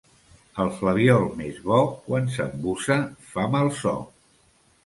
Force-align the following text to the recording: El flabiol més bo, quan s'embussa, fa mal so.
El 0.63 0.71
flabiol 0.77 1.27
més 1.41 1.59
bo, 1.71 1.81
quan 2.07 2.31
s'embussa, 2.39 2.99
fa 3.35 3.47
mal 3.57 3.71
so. 3.83 3.95